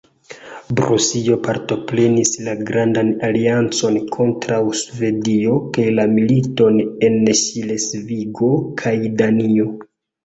Prusio 0.77 1.35
partoprenis 1.47 2.31
la 2.47 2.55
grandan 2.69 3.11
aliancon 3.27 3.99
kontraŭ 4.15 4.63
Svedio 4.81 5.59
kaj 5.77 5.85
la 6.01 6.09
militon 6.17 6.83
en 7.09 7.23
Ŝlesvigo 7.45 8.53
kaj 8.83 8.97
Danio. 9.23 9.73